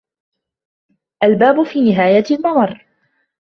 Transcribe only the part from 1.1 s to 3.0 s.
الباب في نهاية الممر.